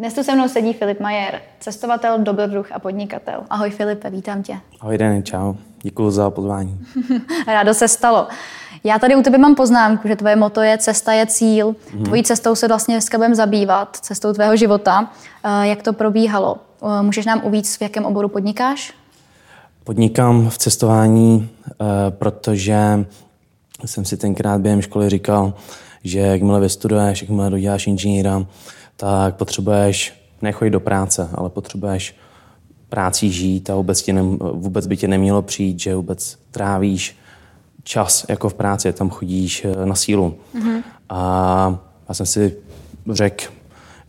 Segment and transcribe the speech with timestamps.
[0.00, 3.42] Dnes tu se mnou sedí Filip Majer, cestovatel, dobrodruh a podnikatel.
[3.50, 4.56] Ahoj Filipe, vítám tě.
[4.80, 5.54] Ahoj Dany, čau.
[5.82, 6.78] Děkuji za pozvání.
[7.46, 8.28] Rádo se stalo.
[8.84, 11.72] Já tady u tebe mám poznámku, že tvoje moto je cesta je cíl.
[11.72, 12.04] Mm-hmm.
[12.04, 15.10] Tvojí cestou se vlastně dneska budeme zabývat, cestou tvého života.
[15.44, 16.56] Eh, jak to probíhalo?
[16.82, 18.92] Eh, můžeš nám uvíct, v jakém oboru podnikáš?
[19.84, 21.74] Podnikám v cestování, eh,
[22.10, 23.04] protože
[23.84, 25.54] jsem si tenkrát během školy říkal,
[26.04, 28.46] že jakmile vystuduješ, jakmile doděláš inženýra,
[29.00, 32.16] tak potřebuješ nechodit do práce, ale potřebuješ
[32.88, 37.16] práci žít a vůbec, tě ne, vůbec by tě nemělo přijít, že vůbec trávíš
[37.82, 40.34] čas jako v práci, tam chodíš eh, na sílu.
[40.54, 40.82] Mm-hmm.
[41.08, 41.78] A
[42.08, 42.56] já jsem si
[43.10, 43.44] řekl,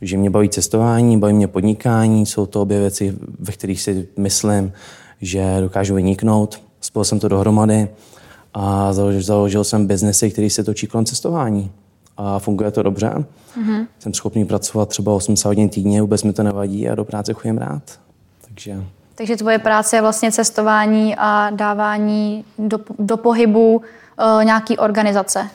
[0.01, 4.73] že mě baví cestování, baví mě podnikání, jsou to obě věci, ve kterých si myslím,
[5.21, 6.61] že dokážu vyniknout.
[6.81, 7.89] Spojil jsem to dohromady
[8.53, 11.71] a založil, založil jsem biznesy, který se točí kolem cestování.
[12.23, 13.09] A funguje to dobře.
[13.09, 13.87] Mm-hmm.
[13.99, 17.57] Jsem schopný pracovat třeba 80 hodin týdně, vůbec mi to nevadí a do práce chodím
[17.57, 17.83] rád.
[18.45, 18.83] Takže
[19.15, 25.49] takže tvoje práce je vlastně cestování a dávání do, do pohybu uh, nějaký organizace.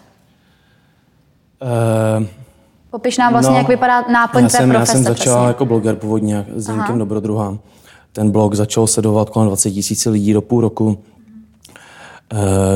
[2.18, 2.26] Uh,
[2.90, 4.80] Popiš nám vlastně, no, jak vypadá náplň já jsem, profese.
[4.80, 5.46] Já jsem začal přesně.
[5.48, 7.58] jako bloger původně s Zdeňkem Dobrodruha.
[8.12, 10.86] Ten blog začal sledovat kolem 20 tisíc lidí do půl roku.
[10.86, 10.98] Uh,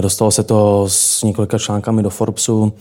[0.00, 2.72] dostalo se to s několika článkami do Forbesu.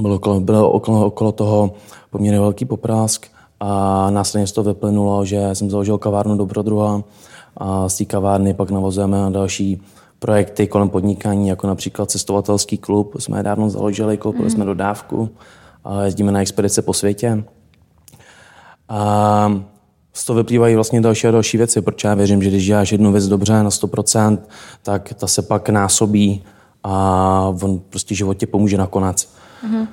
[0.00, 1.74] Bylo okolo, bylo okolo, okolo toho
[2.10, 3.26] poměrně velký poprásk
[3.60, 7.02] a následně z toho vyplynulo, že jsem založil kavárnu Dobrodruha
[7.56, 9.82] a z té kavárny pak navazujeme na další
[10.18, 13.14] projekty kolem podnikání, jako například cestovatelský klub.
[13.18, 14.50] Jsme dávno založili, koupili mm.
[14.50, 15.30] jsme dodávku
[15.84, 17.44] a jezdíme na expedice po světě.
[18.88, 19.62] A
[20.12, 23.12] z toho vyplývají vlastně další a další věci, protože já věřím, že když děláš jednu
[23.12, 24.38] věc dobře na 100%,
[24.82, 26.42] tak ta se pak násobí
[26.84, 29.28] a on prostě životě pomůže nakonec.
[29.62, 29.88] Mm.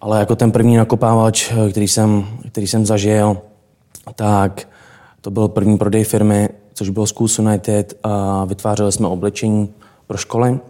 [0.00, 3.38] Ale jako ten první nakopávač, který jsem, který jsem zažil,
[4.14, 4.68] tak
[5.20, 9.74] to byl první prodej firmy což bylo Schools United a vytvářeli jsme oblečení
[10.06, 10.60] pro školy.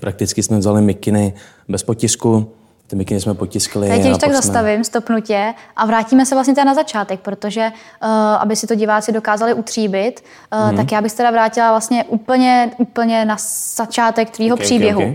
[0.00, 1.34] Prakticky jsme vzali mikiny
[1.68, 2.52] bez potisku,
[2.86, 3.88] ty mikiny jsme potiskli.
[3.88, 4.32] Já tě tak jsme...
[4.32, 9.12] zastavím, stopnutě a vrátíme se vlastně teda na začátek, protože uh, aby si to diváci
[9.12, 10.76] dokázali utříbit, uh, mm-hmm.
[10.76, 13.36] tak já bych se teda vrátila vlastně úplně, úplně na
[13.76, 15.00] začátek tvýho okay, příběhu.
[15.00, 15.14] Okay,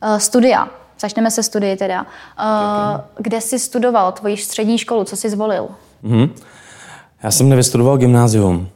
[0.00, 0.12] okay.
[0.12, 0.68] Uh, studia.
[1.02, 2.02] Začneme se studii teda.
[2.02, 2.06] Uh,
[2.94, 3.04] okay.
[3.18, 5.04] Kde jsi studoval tvoji střední školu?
[5.04, 5.68] Co jsi zvolil?
[6.04, 6.30] Mm-hmm.
[7.22, 8.68] Já jsem nevystudoval gymnázium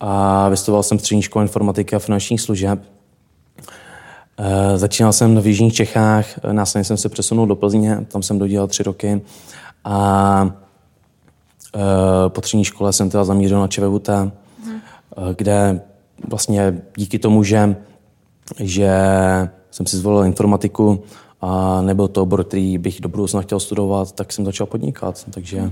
[0.00, 2.82] a vystudoval jsem střední školu informatika a finančních služeb.
[4.38, 8.66] E, začínal jsem v Jižních Čechách, následně jsem se přesunul do Plzně, tam jsem dodělal
[8.66, 9.22] tři roky
[9.84, 10.50] a
[11.76, 14.80] e, po střední škole jsem teda zamířil na ČVUT, hmm.
[15.36, 15.80] kde
[16.28, 17.76] vlastně díky tomu, že,
[18.58, 18.90] že
[19.70, 21.02] jsem si zvolil informatiku
[21.44, 25.24] a nebyl to obor, který bych do budoucna chtěl studovat, tak jsem začal podnikat.
[25.30, 25.70] Takže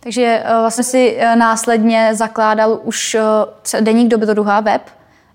[0.00, 3.16] takže eh, vlastně si eh, následně zakládal už
[3.74, 4.82] eh, deník doby druhá web.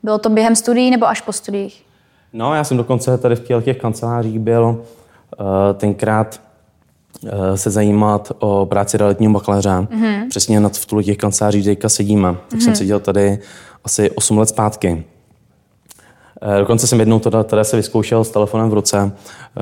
[0.04, 1.84] Bylo to během studií nebo až po studiích?
[2.34, 4.84] No, já jsem dokonce tady v těch kancelářích byl
[5.78, 6.42] tenkrát
[7.56, 9.70] se zajímat o práci realitního bakaláře.
[9.70, 10.30] Mm-hmm.
[10.30, 12.34] Přesně nad v těch kancelářích, kde sedíme.
[12.34, 12.64] Tak mm-hmm.
[12.64, 13.40] jsem seděl tady
[13.84, 15.04] asi 8 let zpátky.
[16.60, 19.12] Dokonce jsem jednou teda, teda se vyzkoušel s telefonem v ruce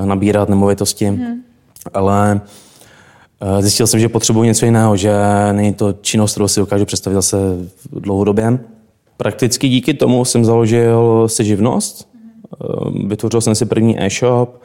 [0.05, 1.35] nabírat nemovitosti, mm-hmm.
[1.93, 2.41] ale
[3.41, 5.13] Eh, zjistil jsem, že potřebuji něco jiného, že
[5.51, 7.37] není to činnost, kterou si dokážu představit zase
[7.91, 8.59] dlouhodobě.
[9.17, 12.09] Prakticky díky tomu jsem založil si živnost.
[12.61, 14.61] Eh, vytvořil jsem si první e-shop.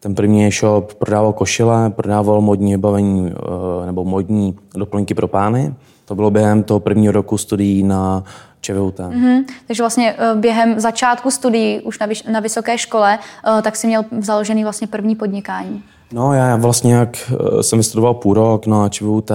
[0.00, 5.74] Ten první e-shop prodával košile, prodával modní vybavení eh, nebo modní doplňky pro pány.
[6.08, 8.24] To bylo během toho prvního roku studií na
[8.60, 8.98] ČVUT.
[8.98, 9.44] Mm-hmm.
[9.66, 13.18] Takže vlastně během začátku studií už na, vyš- na vysoké škole,
[13.62, 15.82] tak si měl založený vlastně první podnikání.
[16.12, 19.30] No já vlastně jak eh, jsem vystudoval půl rok na ČVUT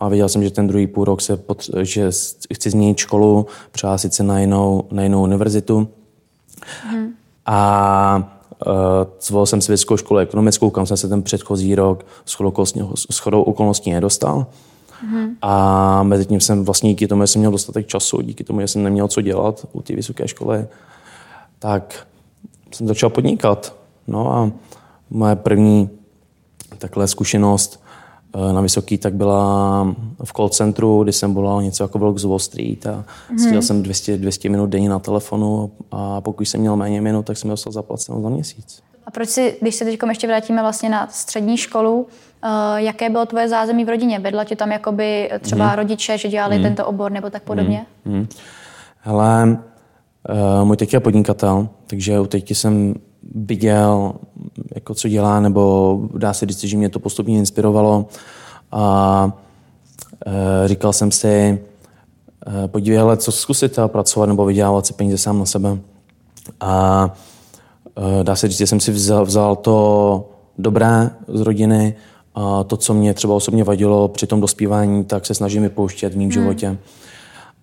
[0.00, 2.10] a viděl jsem, že ten druhý půl rok se potře- že
[2.54, 5.88] chci změnit školu, přihlásit se na jinou, na jinou univerzitu.
[6.82, 7.08] Hmm.
[7.46, 8.30] A
[8.66, 8.72] uh,
[9.20, 12.06] zvolil jsem si vysokou školu ekonomickou, kam jsem se ten předchozí rok
[13.10, 14.46] s chodou okolností nedostal.
[15.00, 15.36] Hmm.
[15.42, 18.68] A mezi tím jsem vlastně díky tomu, že jsem měl dostatek času, díky tomu, že
[18.68, 20.66] jsem neměl co dělat u té vysoké školy,
[21.58, 22.06] tak
[22.72, 23.76] jsem začal podnikat.
[24.06, 24.50] No a
[25.10, 25.90] moje první
[26.78, 27.84] takhle zkušenost
[28.34, 29.94] eh, na Vysoký, tak byla
[30.24, 33.04] v call centru, kdy jsem volal něco jako Vlog z Wall Street a
[33.34, 33.58] mm-hmm.
[33.58, 37.50] jsem 200, 200 minut denně na telefonu a pokud jsem měl méně minut, tak jsem
[37.50, 38.82] dostal zaplaceno za měsíc.
[39.06, 42.06] A proč si, když se teď ještě vrátíme vlastně na střední školu,
[42.76, 44.18] jaké bylo tvoje zázemí v rodině?
[44.18, 45.74] Vedla ti tam jakoby třeba mm.
[45.74, 46.62] rodiče, že dělali mm.
[46.62, 47.86] tento obor nebo tak podobně?
[48.04, 48.28] Mm.
[49.00, 49.58] Hele,
[50.60, 52.94] uh, můj teď je podnikatel, takže u teď jsem
[53.34, 54.14] viděl,
[54.74, 58.06] jako co dělá, nebo dá se říct, že mě to postupně inspirovalo.
[58.72, 59.32] A
[60.66, 61.58] říkal jsem si,
[62.66, 65.78] podívej, ale co zkusit a pracovat nebo vydělávat si peníze sám na sebe.
[66.60, 67.10] A
[68.22, 70.28] dá se říct, že jsem si vzal, vzal to
[70.58, 71.94] dobré z rodiny,
[72.36, 76.16] a to, co mě třeba osobně vadilo při tom dospívání, tak se snažím vypouštět v
[76.16, 76.32] mém hmm.
[76.32, 76.78] životě.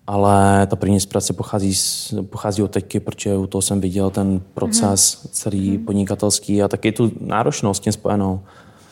[0.06, 4.40] Ale ta první inspirace pochází, z, pochází od teďky, protože u toho jsem viděl ten
[4.54, 5.30] proces hmm.
[5.32, 5.84] celý hmm.
[5.84, 8.40] podnikatelský a taky tu náročnost s tím spojenou.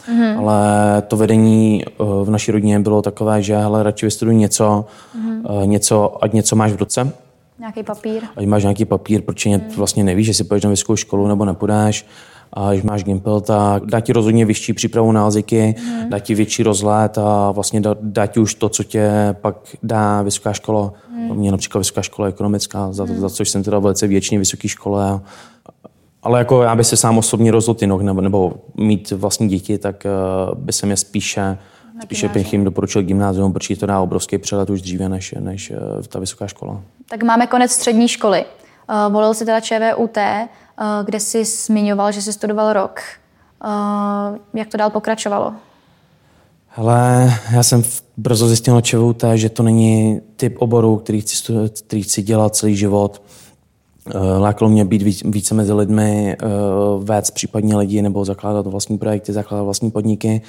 [0.09, 0.39] Mm-hmm.
[0.39, 1.91] Ale to vedení eh,
[2.25, 4.85] v naší rodině bylo takové, že hele, radši vystuduj něco,
[5.19, 5.67] mm-hmm.
[5.67, 7.13] něco, ať něco máš v ruce.
[7.59, 8.23] Nějaký papír.
[8.37, 9.61] Ať máš nějaký papír, protože mm.
[9.77, 12.07] vlastně nevíš, jestli půjdeš na vysokou školu nebo nepůjdeš
[12.53, 16.11] a když máš Gimpel, tak dá ti rozhodně vyšší přípravu na jazyky, mm.
[16.11, 19.11] dá ti větší rozhled a vlastně dá, dá ti už to, co tě
[19.41, 20.93] pak dá vysoká škola.
[21.11, 21.37] Mm.
[21.37, 23.21] Mě například vysoká škola ekonomická, za, mm.
[23.21, 25.21] za což jsem teda velice věčně vysoké škole.
[26.23, 30.07] Ale jako já bych se sám osobně rozhodl jinak, nebo, nebo mít vlastní děti, tak
[30.51, 31.59] uh, by se mě spíše
[32.03, 35.77] Spíše bych jim doporučil gymnázium, protože to dá obrovský přelet už dříve než, než uh,
[36.09, 36.81] ta vysoká škola.
[37.09, 38.45] Tak máme konec střední školy.
[38.45, 40.19] Uh, volil si teda ČVUT.
[40.81, 43.01] Eh, kde jsi zmiňoval, že jsi studoval rok.
[43.65, 45.53] Eh, jak to dál pokračovalo?
[46.67, 47.83] Hele, já jsem
[48.17, 51.53] brzo zjistil na ČVUT, že to není typ oboru, který chci,
[51.87, 53.23] který chci dělat celý život.
[54.15, 56.37] Eh, lákalo mě být více mezi lidmi,
[56.99, 60.43] vést případně lidi nebo zakládat vlastní projekty, zakládat vlastní podniky.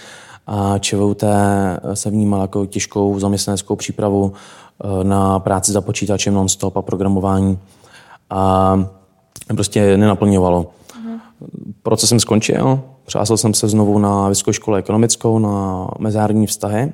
[0.47, 1.23] A ČVUT
[1.93, 4.33] se vnímal jako těžkou zaměstnaneckou přípravu
[5.03, 7.59] na práci za počítačem non-stop a programování.
[8.29, 8.75] A
[9.55, 10.71] prostě nenaplňovalo.
[10.99, 11.19] Mhm.
[11.83, 16.93] Proces jsem skončil, přihlásil jsem se znovu na vysokou školu ekonomickou, na mezinárodní vztahy.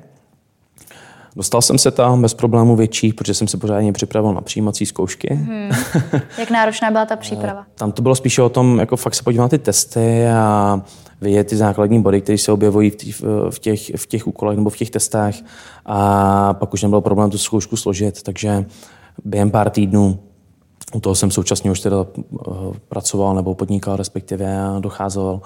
[1.36, 5.34] Dostal jsem se tam bez problémů větších, protože jsem se pořádně připravil na přijímací zkoušky.
[5.34, 5.70] Hmm.
[6.38, 7.64] Jak náročná byla ta příprava?
[7.74, 10.80] Tam to bylo spíše o tom, jako fakt se podívat na ty testy a
[11.20, 13.20] vidět ty základní body, které se objevují v těch,
[13.50, 15.36] v, těch, v těch úkolech nebo v těch testech.
[15.86, 18.64] A pak už nebyl problém tu zkoušku složit, takže
[19.24, 20.18] během pár týdnů
[20.94, 22.50] u toho jsem současně už teda eh,
[22.88, 25.40] pracoval nebo podnikal respektive a docházel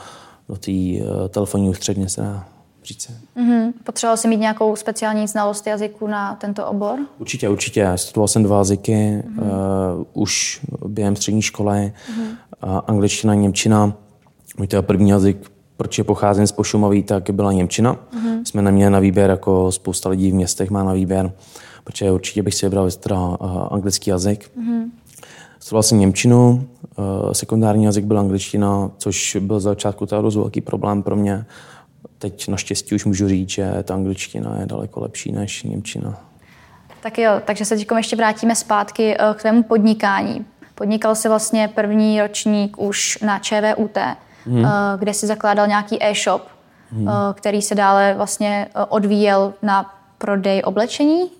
[0.48, 2.44] do té uh, telefonní ústředně se dá
[2.84, 3.10] říct.
[3.36, 3.72] Mm-hmm.
[3.84, 6.98] Potřeboval jsi mít nějakou speciální znalost jazyku na tento obor?
[7.18, 7.92] Určitě, určitě.
[7.94, 9.42] Studoval jsem dva jazyky mm-hmm.
[9.42, 11.70] uh, už během střední školy.
[11.70, 12.36] Mm-hmm.
[12.64, 13.92] Uh, angličtina, němčina.
[14.58, 17.94] Můj teda první jazyk, protože pocházím z Pošumaví, tak byla němčina.
[17.94, 18.42] Mm-hmm.
[18.44, 21.32] Jsme neměli na výběr, jako spousta lidí v městech má na výběr,
[21.84, 23.36] protože určitě bych si vybral teda uh,
[23.70, 24.50] anglický jazyk.
[24.58, 24.90] Mm-hmm.
[25.64, 26.68] Studoval jsem Němčinu,
[27.30, 31.46] eh, sekundární jazyk byl angličtina, což byl za začátku teda dost velký problém pro mě.
[32.18, 36.18] Teď naštěstí už můžu říct, že ta angličtina je daleko lepší než Němčina.
[37.02, 40.46] Tak jo, takže se teď ještě vrátíme zpátky eh, k tvému podnikání.
[40.74, 43.98] Podnikal jsi vlastně první ročník už na ČVUT,
[44.46, 44.66] hmm.
[44.98, 46.42] kde si zakládal nějaký e-shop,
[46.90, 47.08] hmm.
[47.34, 51.30] který se dále vlastně odvíjel na prodej oblečení.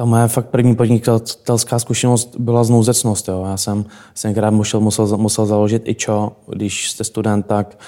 [0.00, 3.28] Ta moje fakt první podnikatelská zkušenost byla znouzecnost.
[3.28, 3.44] Jo.
[3.46, 3.84] Já jsem
[4.22, 7.78] tenkrát musel, musel, musel založit i čo, když jste student, tak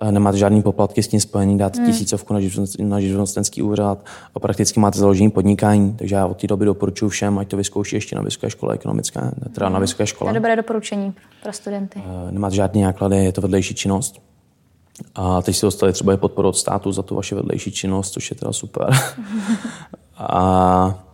[0.00, 1.86] eh, nemáte žádný poplatky s tím spojený, dáte hmm.
[1.90, 2.34] tisícovku
[2.78, 4.04] na živnostenský úřad
[4.34, 5.94] a prakticky máte založení podnikání.
[5.98, 9.20] Takže já od té doby doporučuji všem, ať to vyzkouší ještě na vysoké škole ekonomické,
[9.54, 10.28] teda na vysoké škole.
[10.28, 12.02] To je dobré doporučení pro studenty.
[12.04, 14.22] Eh, nemáte žádné náklady, je to vedlejší činnost.
[15.14, 18.30] A teď si dostali třeba i podporu od státu za tu vaši vedlejší činnost, což
[18.30, 18.90] je teda super.
[20.18, 21.11] a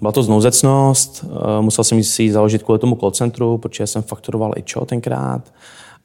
[0.00, 4.52] byla to znouzecnost, ehm, musel jsem si založit kvůli tomu call centru, protože jsem fakturoval
[4.56, 5.42] i čo tenkrát.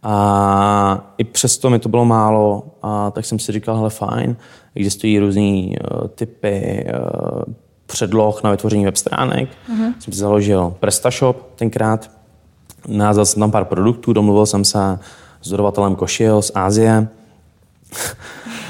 [0.04, 4.36] A i přesto mi to bylo málo, a tak jsem si říkal, hele fajn,
[4.76, 7.54] existují různé uh, typy uh,
[7.86, 9.50] předloh na vytvoření web stránek.
[9.50, 9.94] Mm-hmm.
[10.00, 12.12] Jsem si založil PrestaShop tenkrát,
[12.88, 15.00] názal jsem tam pár produktů, domluvil jsem se
[15.42, 17.08] s dodavatelem košil z Ázie.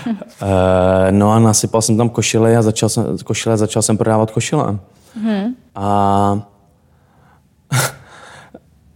[0.08, 4.80] Eh, no a nasypal jsem tam košile a začal jsem, košile, začal jsem prodávat košile.
[5.16, 5.56] Hmm.
[5.76, 6.42] A,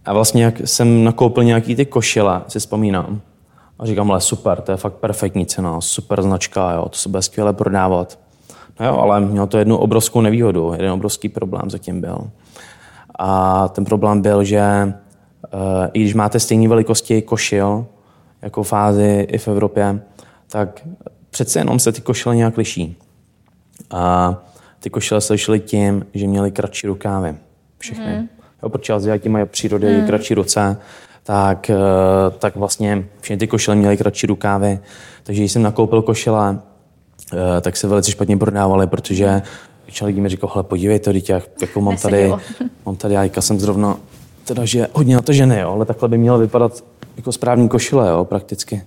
[0.04, 3.20] a vlastně jak jsem nakoupil nějaký ty košile, si vzpomínám.
[3.78, 7.22] A říkám, ale super, to je fakt perfektní cena, super značka, jo, to se bude
[7.22, 8.18] skvěle prodávat.
[8.80, 12.30] No jo, ale mělo to jednu obrovskou nevýhodu, jeden obrovský problém zatím byl.
[13.18, 14.92] A ten problém byl, že
[15.54, 15.60] uh,
[15.92, 17.86] i když máte stejné velikosti košil,
[18.42, 20.00] jako fázi i v Evropě,
[20.48, 20.82] tak
[21.30, 22.96] přece jenom se ty košile nějak liší.
[23.90, 24.34] A
[24.80, 27.34] ty košile se lišily tím, že měly kratší rukávy.
[27.78, 28.18] Všechny.
[28.18, 28.28] Mm.
[28.62, 30.06] Jo, protože Aziati mají přírody mm.
[30.06, 30.76] kratší ruce,
[31.22, 31.76] tak, eh,
[32.38, 34.78] tak vlastně všechny ty košile měly kratší rukávy.
[35.22, 36.58] Takže když jsem nakoupil košile,
[37.32, 39.42] eh, tak se velice špatně prodávaly, protože
[39.86, 42.32] většina lidí mi říkal, hele, podívej to, dítě, jako mám tady,
[42.86, 43.96] mám tady, já jsem zrovna,
[44.44, 46.84] teda, že hodně na to ženy, jo, ale takhle by mělo vypadat
[47.16, 48.82] jako správný košile, jo, prakticky.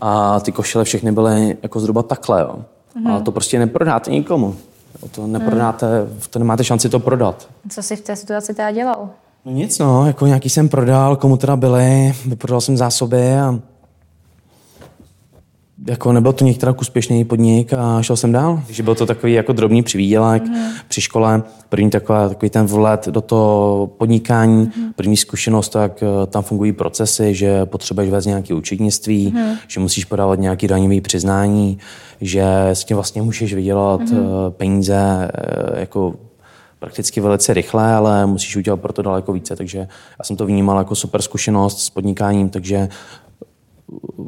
[0.00, 2.54] A ty košile všechny byly jako zhruba takhle, jo.
[2.96, 3.10] Mm-hmm.
[3.10, 4.56] Ale to prostě neprodáte nikomu.
[5.10, 7.48] To neprodáte, to nemáte šanci to prodat.
[7.68, 9.08] Co jsi v té situaci teda dělal?
[9.44, 13.58] No nic no, jako nějaký jsem prodal, komu teda byly, vyprodal jsem zásoby a
[15.88, 18.62] jako nebyl to některá úspěšný podnik a šel jsem dál.
[18.66, 20.70] Takže byl to takový jako drobný přivídělek mm.
[20.88, 21.42] při škole.
[21.68, 24.92] První taková, takový ten vlet do toho podnikání, mm.
[24.92, 29.54] první zkušenost, tak eh, tam fungují procesy, že potřebuješ vést nějaké účetnictví, mm.
[29.68, 31.78] že musíš podávat nějaké daňové přiznání,
[32.20, 34.18] že s tím vlastně můžeš vydělat mm.
[34.50, 36.14] peníze eh, jako
[36.78, 39.56] prakticky velice rychle, ale musíš udělat pro to daleko více.
[39.56, 42.88] Takže já jsem to vnímal jako super zkušenost s podnikáním, takže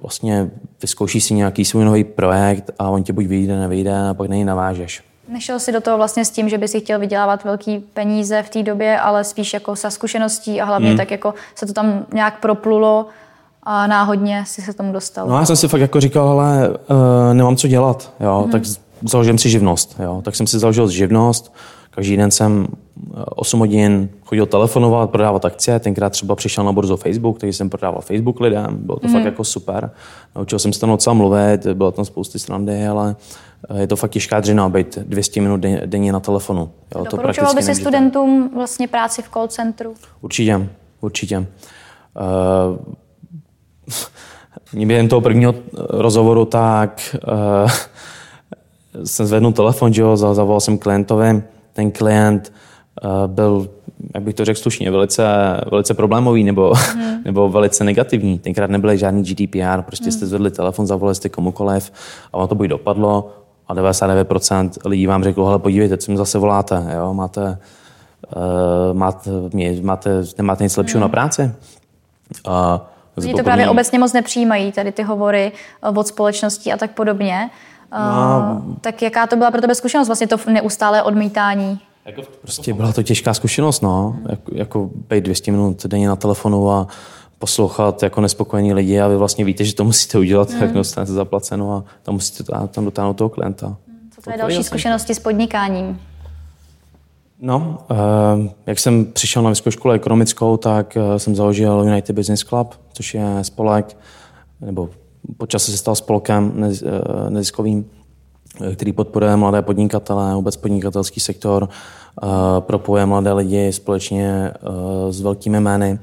[0.03, 0.51] vlastně
[0.83, 4.45] vyzkoušíš si nějaký svůj nový projekt a on tě buď vyjde, nevyjde a pak nej
[4.45, 5.03] navážeš.
[5.29, 8.51] Nešel si do toho vlastně s tím, že by si chtěl vydělávat velký peníze v
[8.51, 10.97] té době, ale spíš jako sa zkušeností a hlavně hmm.
[10.97, 13.07] tak jako se to tam nějak proplulo
[13.63, 15.29] a náhodně si se tomu dostal.
[15.29, 16.77] No já jsem si fakt jako říkal, ale uh,
[17.33, 18.53] nemám co dělat, jo, hmm.
[18.53, 18.63] tak
[19.09, 20.23] založím si živnost, jo.
[20.25, 21.55] Tak jsem si založil živnost,
[21.95, 22.67] Každý den jsem
[23.15, 25.81] 8 eh, hodin chodil telefonovat, prodávat akcie.
[25.81, 28.77] Tenkrát třeba přišel na burzu Facebook, takže jsem prodával Facebook lidem.
[28.81, 29.13] Bylo to mm.
[29.13, 29.27] fakt mhm.
[29.27, 29.91] jako super.
[30.37, 33.17] Naučil jsem se tam docela mluvit, bylo tam spousty strandy, ale
[33.71, 36.71] eh, je to fakt těžká dřina být 200 minut denně na telefonu.
[36.95, 39.95] Jo, Doporučoval by si studentům vlastně práci v call centru?
[40.21, 40.69] Určitě,
[41.01, 41.47] určitě.
[44.75, 45.55] Uh, během toho prvního
[45.89, 47.17] rozhovoru tak
[47.65, 47.71] uh,
[49.05, 51.43] jsem zvednul telefon, že jo, zavolal jsem klientovi,
[51.73, 52.59] ten klient uh,
[53.27, 53.69] byl,
[54.15, 55.25] jak bych to řekl slušně, velice,
[55.71, 57.21] velice problémový nebo, hmm.
[57.25, 58.39] nebo velice negativní.
[58.39, 60.13] Tenkrát nebyly žádný GDPR, prostě hmm.
[60.13, 61.93] jste zvedli telefon, zavolali jste komukoliv
[62.33, 63.33] a ono to buď dopadlo
[63.69, 67.15] a 99% lidí vám řeklo, hele podívejte, co mi zase voláte, jo?
[67.15, 67.59] máte,
[68.37, 69.31] uh, máte,
[69.83, 71.03] máte, nemáte nic lepšího hmm.
[71.03, 71.51] na práci.
[72.47, 75.53] Uh, Oni to právě obecně moc nepřijímají, tady ty hovory
[75.97, 77.51] od společností a tak podobně.
[77.93, 81.81] No, tak jaká to byla pro tebe zkušenost, vlastně to neustálé odmítání?
[82.07, 84.17] Jako prostě byla to těžká zkušenost, no.
[84.29, 86.87] Jako, jako být 200 minut denně na telefonu a
[87.39, 90.63] poslouchat jako nespokojení lidi a vy vlastně víte, že to musíte udělat, mm.
[90.63, 93.77] jak dostanete zaplaceno a tam musíte tam dotáhnout toho klienta.
[94.15, 96.01] Co tvoje další zkušenosti s podnikáním?
[97.41, 102.43] No, uh, jak jsem přišel na vysokou školu ekonomickou, tak uh, jsem založil United Business
[102.43, 103.97] Club, což je spolek,
[104.61, 104.89] nebo
[105.37, 108.02] počas se stal spolkem nez, eh, neziskovým, eh,
[108.75, 112.27] který podporuje mladé podnikatele, vůbec podnikatelský sektor, eh,
[112.61, 114.53] propojuje mladé lidi společně
[115.11, 115.99] s velkými jmény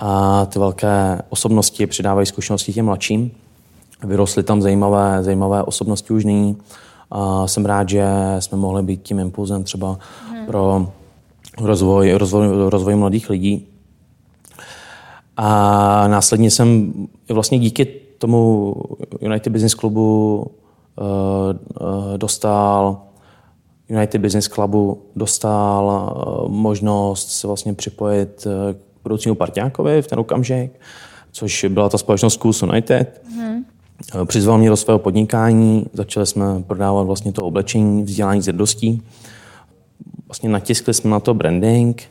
[0.00, 3.30] a ty velké osobnosti přidávají zkušenosti těm mladším.
[4.04, 6.56] Vyrostly tam zajímavé, zajímavé osobnosti už nyní.
[7.10, 8.06] A jsem rád, že
[8.38, 9.98] jsme mohli být tím impulzem třeba
[10.30, 10.46] hmm.
[10.46, 10.92] pro
[11.58, 13.66] rozvoj, rozvoj, rozvoj mladých lidí.
[15.36, 16.92] A následně jsem
[17.28, 17.84] vlastně díky
[18.18, 18.74] tomu
[19.20, 20.46] United Business Clubu
[22.16, 23.02] dostal
[23.90, 30.72] United Business Clubu dostal uh, možnost se vlastně připojit k budoucímu parťákovi v ten okamžik,
[31.32, 33.22] což byla ta společnost Schools United.
[33.36, 33.64] Mm.
[34.26, 39.02] Přizval mě do svého podnikání, začali jsme prodávat vlastně to oblečení, vzdělání zrdostí.
[40.28, 42.02] Vlastně natiskli jsme na to branding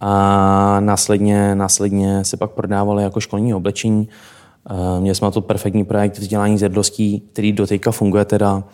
[0.00, 4.08] a následně, následně se pak prodávali jako školní oblečení Eh,
[5.00, 8.64] měli jsme na to perfektní projekt vzdělání zjedlostí, který teďka funguje teda.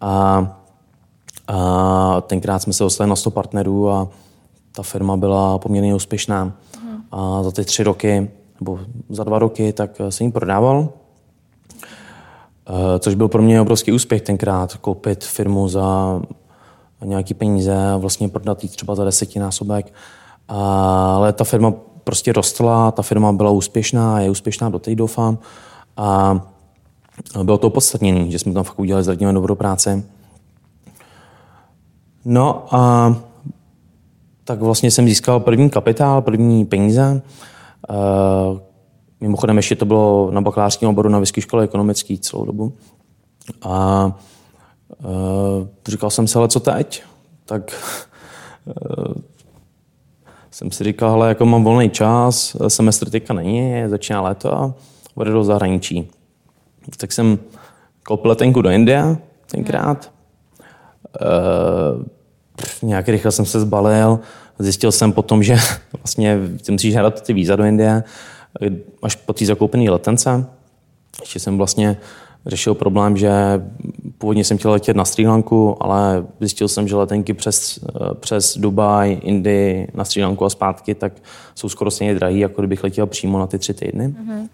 [0.00, 0.56] A,
[1.48, 4.08] a tenkrát jsme se dostali na 100 partnerů a
[4.72, 6.52] ta firma byla poměrně úspěšná.
[7.10, 10.88] A za ty tři roky, nebo za dva roky, tak se jim prodával.
[12.68, 16.20] Eh, což byl pro mě obrovský úspěch tenkrát, koupit firmu za
[17.04, 19.92] nějaký peníze a vlastně prodat ji třeba za desetinásobek.
[20.48, 21.72] Ale ta firma
[22.08, 25.38] prostě rostla, ta firma byla úspěšná, je úspěšná do teď doufám.
[25.96, 26.40] A
[27.42, 30.04] bylo to opodstatněné, že jsme tam fakt udělali s dobrou práci.
[32.24, 33.14] No a
[34.44, 37.22] tak vlastně jsem získal první kapitál, první peníze.
[39.20, 42.72] Mimochodem ještě to bylo na bakalářském oboru na Vysoké škole ekonomický celou dobu.
[43.62, 44.12] A
[45.88, 47.02] říkal jsem si, ale co teď?
[47.44, 47.62] Tak
[50.58, 54.74] jsem si říkal, hele, jako mám volný čas, semestr teďka není, začíná léto a
[55.16, 56.10] bude do zahraničí.
[56.96, 57.38] Tak jsem
[58.06, 59.16] koupil letenku do Indie
[59.50, 60.12] tenkrát.
[61.20, 64.20] E, nějak rychle jsem se zbalil.
[64.58, 65.56] Zjistil jsem potom, že
[66.02, 68.04] vlastně ty musíš hledat ty víza do Indie
[69.02, 70.46] až po té zakoupené letence.
[71.20, 71.96] Ještě jsem vlastně
[72.46, 73.30] řešil problém, že
[74.18, 77.78] původně jsem chtěl letět na Sri Lanku, ale zjistil jsem, že letenky přes,
[78.20, 81.12] přes Dubaj, Indii, na Sri Lanku a zpátky, tak
[81.54, 84.08] jsou skoro stejně drahý, jako kdybych letěl přímo na ty tři týdny.
[84.08, 84.48] Mm-hmm.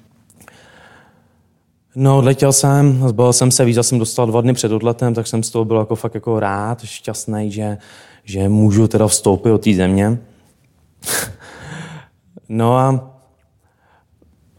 [1.97, 5.43] No, odletěl jsem, zbavil jsem se, víc jsem dostal dva dny před odletem, tak jsem
[5.43, 7.79] z toho byl jako fakt jako rád, šťastný, že,
[8.25, 10.19] že můžu teda vstoupit do té země.
[12.49, 13.11] no a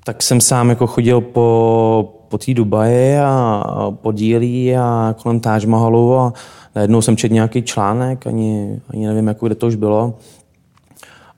[0.03, 5.65] tak jsem sám jako chodil po, po té Dubaji a po dílí a kolem Taj
[5.65, 6.34] Mahalu a
[6.75, 10.13] najednou jsem četl nějaký článek, ani, ani nevím, jako kde to už bylo.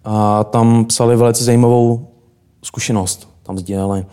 [0.06, 2.08] A tam psali velice zajímavou
[2.64, 4.06] zkušenost, tam sdíleli.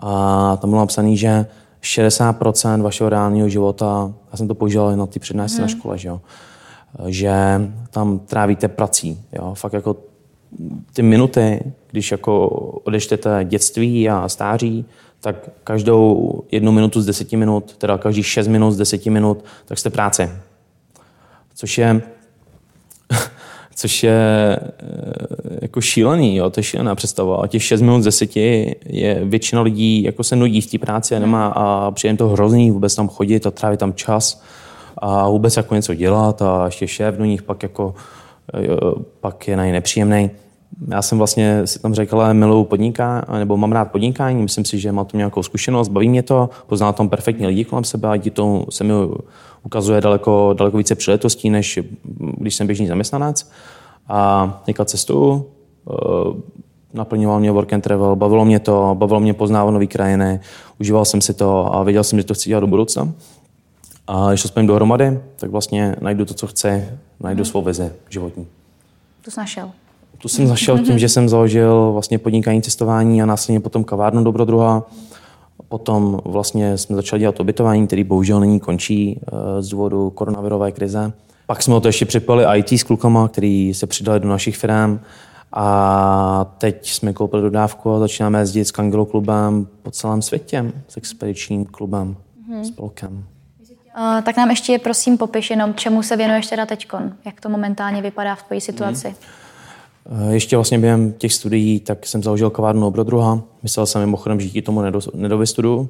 [0.00, 1.46] A tam bylo napsané, že
[1.82, 5.62] 60% vašeho reálného života, já jsem to používal na ty přednášce hmm.
[5.62, 6.20] na škole, že, jo,
[7.06, 7.32] že
[7.90, 9.20] tam trávíte prací.
[9.32, 9.96] Jo, fakt jako
[10.92, 12.48] ty minuty, když jako
[12.84, 14.84] odečtete dětství a stáří,
[15.20, 19.78] tak každou jednu minutu z deseti minut, teda každý šest minut z deseti minut, tak
[19.78, 20.42] jste práce.
[21.54, 22.02] Což je
[23.74, 27.36] což je eh, jako šílený, jo, to je šílená představa.
[27.36, 31.16] A těch 6 minut z 10 je většina lidí jako se nudí v té práci
[31.16, 34.42] a nemá a přijde to hrozný vůbec tam chodit a trávit tam čas
[34.98, 37.94] a vůbec jako něco dělat a ještě šéf do nich pak jako
[38.54, 38.68] eh,
[39.20, 40.30] pak je na ně nepříjemný.
[40.88, 44.78] Já jsem vlastně si tam řekl, že miluju podniká, nebo mám rád podnikání, myslím si,
[44.78, 48.30] že mám tu nějakou zkušenost, baví mě to, poznám tam perfektní lidi kolem sebe a
[48.32, 48.92] to se mi
[49.62, 51.78] ukazuje daleko, daleko více příležitostí, než
[52.38, 53.50] když jsem běžný zaměstnanec.
[54.08, 55.46] A teďka cestu,
[55.90, 55.94] eh,
[56.94, 60.40] naplňoval mě work and travel, bavilo mě to, bavilo mě poznávat nové krajiny,
[60.80, 63.12] užíval jsem si to a věděl jsem, že to chci dělat do budoucna.
[64.06, 66.88] A když to spojím dohromady, tak vlastně najdu to, co chci,
[67.20, 68.46] najdu svou vizi životní.
[69.22, 69.70] Tu jsi našel.
[70.18, 74.82] Tu jsem zašel tím, že jsem založil vlastně podnikání cestování a následně potom kavárnu Dobrodruha.
[75.68, 81.12] Potom vlastně jsme začali dělat ubytování, který bohužel není končí eh, z důvodu koronavirové krize.
[81.46, 85.00] Pak jsme o to ještě připali IT s klukama, který se přidali do našich firm.
[85.52, 90.96] A teď jsme koupili dodávku a začínáme jezdit s Kangelo klubem po celém světě, s
[90.96, 92.16] expedičním klubem,
[92.50, 92.62] mm-hmm.
[92.62, 93.24] spolkem.
[93.98, 98.02] Uh, tak nám ještě prosím popiš jenom, čemu se věnuješ teda teďkon, jak to momentálně
[98.02, 99.08] vypadá v tvojí situaci.
[99.08, 99.14] Mm.
[100.30, 103.42] Ještě vlastně během těch studií, tak jsem založil kavárnu Obrodruha.
[103.62, 104.82] Myslel jsem mimochodem, že díky tomu
[105.14, 105.88] nedovystuduju.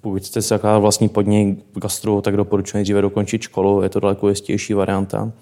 [0.00, 4.00] Pokud chcete si zakládat vlastní podnik v gastru, tak doporučuji nejdříve dokončit školu, je to
[4.00, 5.32] daleko jistější varianta.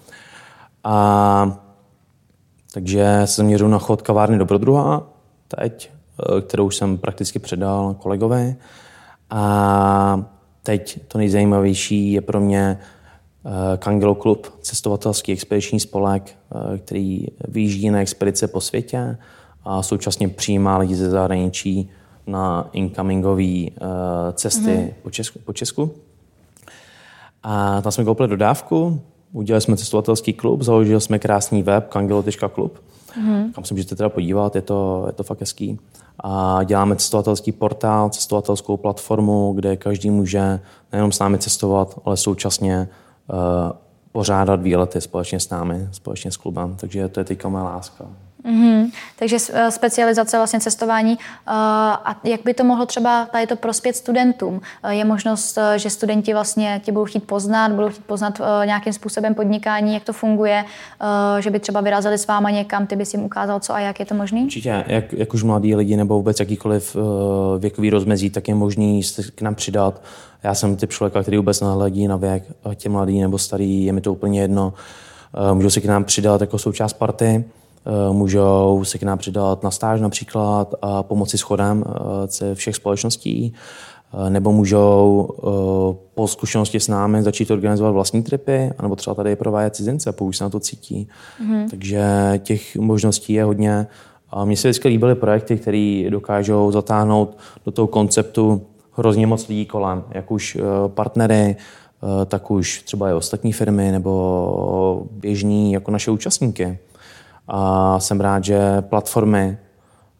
[0.83, 1.59] A
[2.73, 5.07] takže se zaměřuji na chod kavárny Dobrodruha
[5.47, 8.55] teď, eh, kterou jsem prakticky předal kolegovi.
[9.29, 10.25] A
[10.63, 12.96] teď to nejzajímavější je pro mě eh,
[13.77, 16.23] Kangelo Klub, cestovatelský expediční spolek,
[16.73, 19.17] eh, který vyjíždí na expedice po světě
[19.65, 21.89] a současně přijímá lidi ze zahraničí
[22.27, 23.87] na incomingové uh,
[24.33, 24.93] cesty mm-hmm.
[25.03, 25.91] po, Česku, po Česku.
[27.43, 29.01] A tam jsme koupili dodávku,
[29.33, 32.79] udělali jsme cestovatelský klub, založili jsme krásný web kangelo.klub,
[33.19, 33.51] mm-hmm.
[33.51, 35.79] kam se můžete teda podívat, je to, je to fakt hezký.
[36.19, 40.59] A děláme cestovatelský portál, cestovatelskou platformu, kde každý může
[40.91, 42.87] nejenom s námi cestovat, ale současně
[44.11, 46.75] pořádat výlety společně s námi, společně s klubem.
[46.75, 48.05] Takže to je teďka moje láska.
[48.45, 48.91] Mm-hmm.
[49.19, 51.11] Takže eh, specializace vlastně cestování.
[51.11, 54.61] Uh, a jak by to mohlo třeba tady to prospět studentům?
[54.83, 59.35] Uh, je možnost, že studenti vlastně tě budou chtít poznat, budou chtít poznat nějakým způsobem
[59.35, 60.65] podnikání, jak to funguje,
[61.39, 64.05] že by třeba vyrazili s váma někam, ty bys jim ukázal, co a jak je
[64.05, 64.41] to možné?
[64.41, 66.97] Určitě, jak, jak už mladí lidi nebo vůbec jakýkoliv
[67.59, 70.01] věkový rozmezí, tak je možný se k nám přidat.
[70.43, 72.43] Já jsem typ člověka, který vůbec nehledí na věk,
[72.75, 74.73] tě mladý nebo starý, je mi to úplně jedno.
[75.53, 77.45] Můžou se k nám přidat jako součást party.
[77.87, 81.83] Eh, můžou se k nám přidat na stáž například a pomoci s chodem
[82.29, 83.53] ze všech společností,
[84.13, 89.35] eh, nebo můžou eh, po zkušenosti s námi začít organizovat vlastní tripy, nebo třeba tady
[89.35, 91.07] provádět cizince, pokud se na to cítí.
[91.41, 91.69] Mm-hmm.
[91.69, 92.05] Takže
[92.43, 93.87] těch možností je hodně.
[94.29, 98.61] A mně se vždycky líbily projekty, které dokážou zatáhnout do toho konceptu
[98.93, 101.55] hrozně moc lidí kolem, jak už partnery,
[102.25, 106.79] tak už třeba i ostatní firmy nebo běžní jako naše účastníky.
[107.47, 109.57] A jsem rád, že platformy,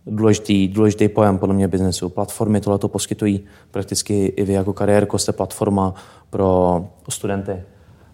[0.06, 5.18] důležitý, důležitý pojem podle mě biznesu, platformy tohle to poskytují prakticky i vy jako kariérko
[5.18, 5.94] jste platforma
[6.30, 7.64] pro studenty.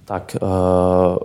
[0.05, 1.17] Tak uh,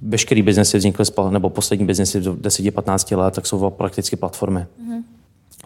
[0.00, 4.60] veškerý biznesy vznikly, nebo poslední biznesy v 10-15 let, tak jsou prakticky platformy.
[4.60, 5.02] Mm-hmm.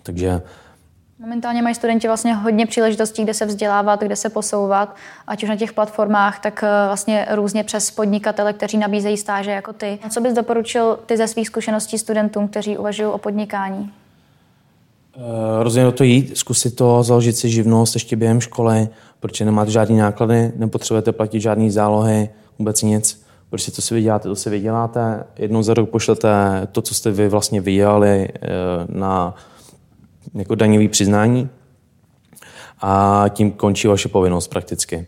[0.03, 0.43] Takže
[1.23, 5.57] Momentálně mají studenti vlastně hodně příležitostí, kde se vzdělávat, kde se posouvat, ať už na
[5.57, 9.99] těch platformách, tak eh, vlastně různě přes podnikatele, kteří nabízejí stáže jako ty.
[10.11, 13.91] Co bys doporučil ty ze svých zkušeností studentům, kteří uvažují o podnikání?
[15.17, 15.23] Uh,
[15.63, 18.89] rozhodně do to jít, zkusit to, založit si živnost ještě během školy,
[19.21, 23.23] protože nemáte žádný náklady, nepotřebujete platit žádný zálohy, vůbec nic.
[23.51, 25.25] Prostě to si vyděláte, to si vyděláte.
[25.39, 26.29] Jednou za rok pošlete
[26.73, 28.49] to, co jste vy vlastně vydělali eh,
[28.89, 29.35] na
[30.35, 31.49] jako daňový přiznání.
[32.81, 35.07] a tím končí vaše povinnost prakticky.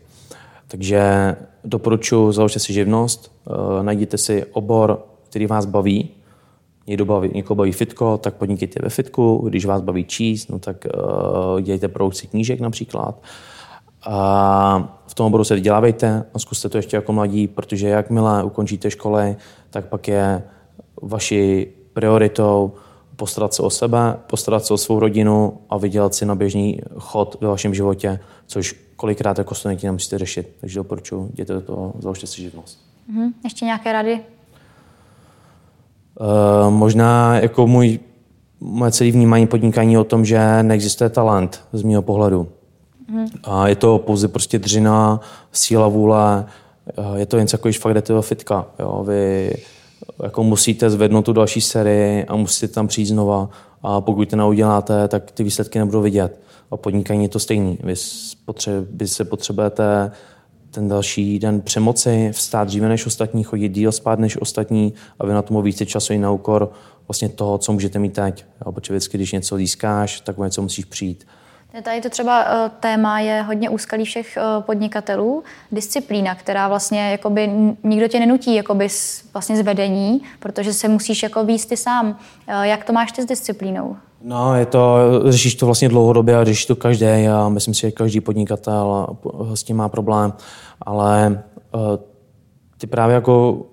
[0.67, 6.09] Takže doporučuji, založte si živnost, uh, najděte si obor, který vás baví.
[6.87, 9.41] Někdo baví, někoho baví fitko, tak podnikejte ve fitku.
[9.49, 13.21] Když vás baví číst, no tak uh, dělejte produkci knížek například.
[14.05, 18.91] A v tom oboru se vzdělávejte a zkuste to ještě jako mladí, protože jakmile ukončíte
[18.91, 19.35] školy,
[19.69, 20.43] tak pak je
[21.01, 22.73] vaši prioritou
[23.15, 27.37] postarat se o sebe, postarat se o svou rodinu a vydělat si na běžný chod
[27.41, 30.55] ve vašem životě, což kolikrát jako studenti nemusíte řešit.
[30.61, 32.79] Takže doporučuji, jděte do toho, založte si živnost.
[33.13, 33.31] Mm-hmm.
[33.43, 34.19] Ještě nějaké rady?
[36.19, 37.99] Uh, možná jako můj,
[38.59, 42.47] moje celé vnímání podnikání o tom, že neexistuje talent z mého pohledu.
[43.07, 43.25] Mm.
[43.43, 45.19] A je to pouze prostě dřina,
[45.51, 46.45] síla vůle,
[46.97, 48.65] eh, je to jen jako, když fakt jdete do fitka.
[48.79, 49.03] Jo?
[49.07, 49.53] Vy
[50.23, 53.49] jako musíte zvednout tu další sérii a musíte tam přijít znova
[53.83, 56.39] a pokud to neuděláte, tak ty výsledky nebudou vidět.
[56.71, 57.77] A podnikání je to stejný.
[57.83, 57.93] Vy,
[58.47, 60.11] potře- vy se potřebujete
[60.71, 65.33] ten další den přemoci, vstát dříve než ostatní, chodit díl spát než ostatní a vy
[65.33, 66.71] na tomu více času i na úkor
[67.07, 68.45] vlastně toho, co můžete mít teď.
[68.65, 71.27] Jo, protože vždycky, když něco získáš, tak něco musíš přijít.
[71.83, 75.43] Tady to třeba uh, téma je hodně úskalý všech uh, podnikatelů.
[75.71, 77.49] Disciplína, která vlastně jakoby
[77.83, 78.87] nikdo tě nenutí jakoby
[79.33, 82.07] vlastně z vedení, protože se musíš jako výst ty sám.
[82.07, 83.95] Uh, jak to máš ty s disciplínou?
[84.21, 87.91] No, je to, řešíš to vlastně dlouhodobě a řešíš to každý a myslím si, že
[87.91, 89.07] každý podnikatel
[89.53, 90.33] s tím má problém,
[90.81, 91.43] ale
[92.77, 93.65] ty právě jako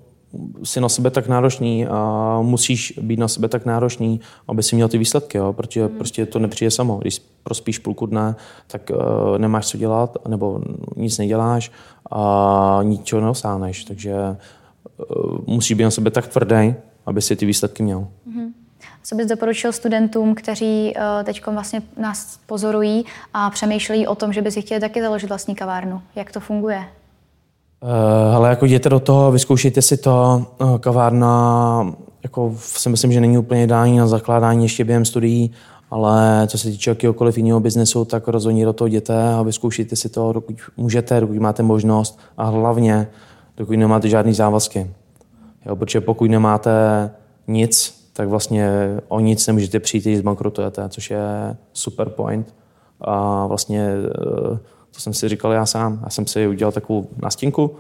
[0.65, 4.89] si na sebe tak náročný a musíš být na sebe tak náročný, aby si měl
[4.89, 5.53] ty výsledky, jo?
[5.53, 5.89] protože mm.
[5.89, 6.97] prostě to nepřijde samo.
[6.97, 8.35] Když prospíš půlku dne,
[8.67, 10.61] tak uh, nemáš co dělat, nebo
[10.97, 11.73] nic neděláš
[12.11, 13.85] a ničeho neosáhneš.
[13.85, 16.75] Takže uh, musíš být na sebe tak tvrdý,
[17.07, 18.09] aby si ty výsledky měl.
[18.27, 18.55] Mm.
[19.05, 24.43] Co bys doporučil studentům, kteří uh, teď vlastně nás pozorují a přemýšlejí o tom, že
[24.43, 26.03] by si chtěli taky založit vlastní kavárnu?
[26.17, 26.85] Jak to funguje?
[27.83, 30.47] Uh, ale jako jděte do toho, vyzkoušejte si to.
[30.61, 35.51] Uh, kavárna, jako si myslím, že není úplně ideální na zakládání ještě během studií,
[35.91, 40.09] ale co se týče jakéhokoliv jiného biznesu, tak rozhodně do toho jděte a vyzkoušejte si
[40.09, 43.09] to, dokud můžete, dokud máte možnost a hlavně,
[43.57, 44.91] dokud nemáte žádný závazky.
[45.67, 47.11] Jo, protože pokud nemáte
[47.49, 48.71] nic, tak vlastně
[49.09, 52.55] o nic nemůžete přijít, když zbankrotujete, což je super point.
[53.01, 53.89] A vlastně
[54.51, 54.59] uh,
[54.95, 56.01] to jsem si říkal já sám.
[56.05, 57.77] Já jsem si udělal takovou nastínku,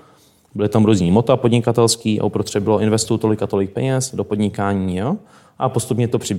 [0.54, 4.96] byly tam různý mota podnikatelský a uprostřed bylo investu tolik a tolik peněz do podnikání,
[4.96, 5.16] jo?
[5.58, 6.38] A postupně to při,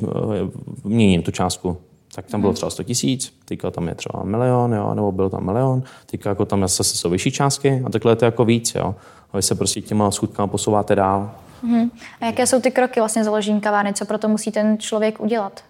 [0.84, 1.78] měním tu částku.
[2.16, 2.56] Tak tam bylo mhm.
[2.56, 4.94] třeba 100 tisíc, teďka tam je třeba milion, jo?
[4.94, 8.26] nebo byl tam milion, teďka jako tam zase jsou vyšší částky a takhle je to
[8.26, 8.76] jako víc.
[8.76, 8.96] Jo?
[9.34, 11.32] A vy se prostě těma schůdkama posouváte dál.
[11.68, 11.90] Uh-huh.
[12.22, 13.94] A jaké jsou ty kroky vlastně založení kavárny?
[13.94, 15.64] Co pro to musí ten člověk udělat?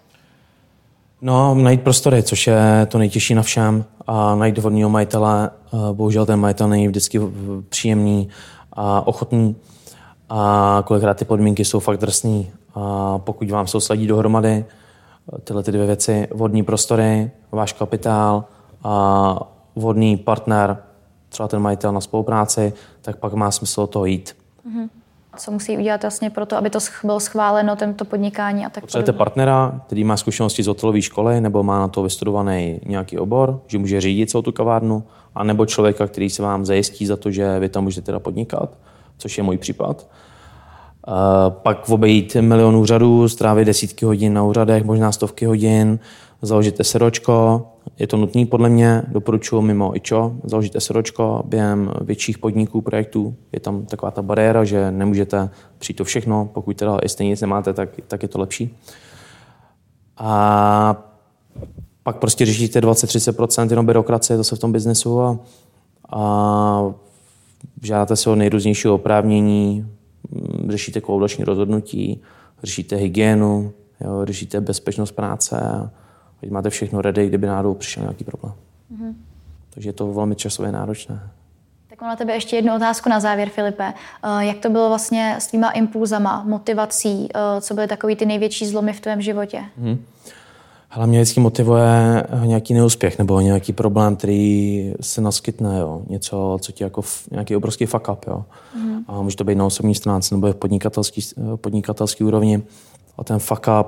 [1.26, 3.84] No, najít prostory, což je to nejtěžší na všem.
[4.06, 5.50] A najít vhodného majitele.
[5.92, 7.20] Bohužel ten majitel není vždycky
[7.68, 8.28] příjemný
[8.72, 9.56] a ochotný.
[10.28, 12.50] A kolikrát ty podmínky jsou fakt drsný.
[12.74, 14.64] A pokud vám se osladí dohromady
[15.44, 18.44] tyhle ty dvě věci, vodní prostory, váš kapitál
[18.82, 19.36] a
[19.76, 20.76] vodný partner,
[21.28, 24.36] třeba ten majitel na spolupráci, tak pak má smysl to jít.
[24.68, 24.88] Mm-hmm
[25.36, 29.12] co musí udělat vlastně pro to, aby to bylo schváleno, tento podnikání a tak Potřebujete
[29.12, 33.78] partnera, který má zkušenosti z hotelové školy nebo má na to vystudovaný nějaký obor, že
[33.78, 37.58] může řídit celou tu kavárnu, a nebo člověka, který se vám zajistí za to, že
[37.58, 38.70] vy tam můžete teda podnikat,
[39.18, 40.06] což je můj případ.
[41.48, 45.98] Pak obejít milion úřadů, strávit desítky hodin na úřadech, možná stovky hodin,
[46.42, 47.66] založíte seročko,
[47.98, 53.34] je to nutný podle mě, doporučuji mimo IČO, založíte seročko během větších podniků, projektů.
[53.52, 57.72] Je tam taková ta bariéra, že nemůžete přijít to všechno, pokud teda stejně nic nemáte,
[57.72, 58.76] tak, tak je to lepší.
[60.16, 60.96] A
[62.02, 65.38] pak prostě řešíte 20-30% jenom byrokracie, to se v tom biznesu a,
[66.12, 66.94] a
[67.82, 69.86] žádáte se o nejrůznější oprávnění,
[70.68, 72.22] řešíte koulační rozhodnutí,
[72.62, 75.90] řešíte hygienu, jo, řešíte bezpečnost práce.
[76.40, 78.54] Teď máte všechno ready, kdyby náhodou přišel nějaký problém.
[78.92, 79.14] Mm-hmm.
[79.70, 81.30] Takže je to velmi časově náročné.
[81.90, 83.92] Tak mám na tebe ještě jednu otázku na závěr, Filipe.
[84.22, 87.28] Eh, jak to bylo vlastně s tvýma impulzama, motivací?
[87.34, 89.64] Eh, co byly takový ty největší zlomy v tvém životě?
[89.82, 89.98] Mm-hmm.
[90.94, 96.02] Ale mě vždycky motivuje nějaký neúspěch nebo nějaký problém, který se naskytne, jo.
[96.08, 98.44] Něco, co ti jako nějaký obrovský fuck up, jo.
[98.76, 99.04] Mm.
[99.08, 101.20] A může to být na osobní stránce nebo v podnikatelský,
[101.56, 102.62] podnikatelský úrovni.
[103.18, 103.86] A ten fuck up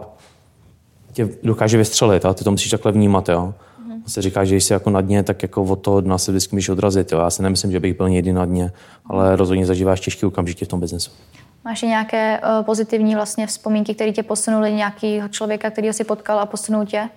[1.12, 3.55] tě dokáže vystřelit, ale ty to musíš takhle vnímat, jo.
[3.96, 4.02] Mm-hmm.
[4.06, 6.68] Se říká, že jsi jako na dně, tak jako od toho dna se vždycky můžeš
[6.68, 7.12] odrazit.
[7.12, 7.18] Jo.
[7.18, 8.72] Já si nemyslím, že bych byl někdy na dně,
[9.06, 11.11] ale rozhodně zažíváš těžký okamžitě v tom biznesu.
[11.64, 16.46] Máš nějaké uh, pozitivní vlastně vzpomínky, které tě posunuly, nějakého člověka, který si potkal a
[16.46, 17.09] posunul tě?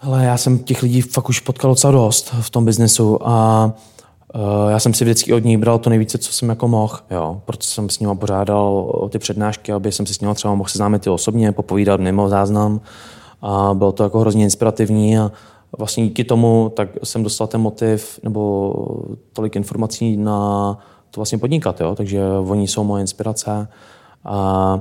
[0.00, 3.66] Ale já jsem těch lidí fakt už potkal docela dost v tom biznesu a
[4.34, 6.98] uh, já jsem si vždycky od nich bral to nejvíce, co jsem jako mohl.
[7.10, 7.40] Jo.
[7.44, 11.02] Proto jsem s nimi pořádal ty přednášky, aby jsem si s nimi třeba mohl seznámit
[11.02, 12.80] ty osobně, popovídat mimo záznam.
[13.42, 15.32] A bylo to jako hrozně inspirativní a
[15.78, 18.74] vlastně díky tomu tak jsem dostal ten motiv nebo
[19.32, 20.78] tolik informací na
[21.10, 21.80] to vlastně podnikat.
[21.80, 21.94] Jo.
[21.94, 23.68] Takže oni jsou moje inspirace.
[24.24, 24.80] A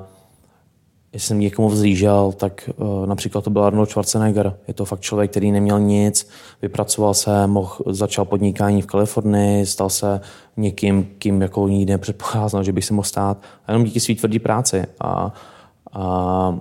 [1.13, 4.57] jestli jsem někomu vzlížel, tak uh, například to byl Arnold Schwarzenegger.
[4.67, 6.29] Je to fakt člověk, který neměl nic,
[6.61, 10.21] vypracoval se, mohl, začal podnikání v Kalifornii, stal se
[10.57, 13.37] někým, kým jako nikdy nepředpocházel, že bych se mohl stát.
[13.65, 14.83] A jenom díky své tvrdé práci.
[14.99, 15.33] A,
[15.93, 16.59] a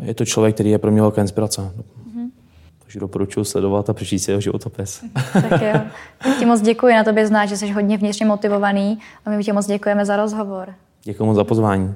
[0.00, 1.72] je to člověk, který je pro mě velká inspirace.
[2.86, 5.04] Takže doporučuji sledovat a přečíst si jeho životopis.
[5.32, 5.80] tak jo.
[6.38, 9.66] Ti moc děkuji, na tobě znát, že jsi hodně vnitřně motivovaný a my ti moc
[9.66, 10.74] děkujeme za rozhovor.
[11.02, 11.94] Děkuji moc za pozvání.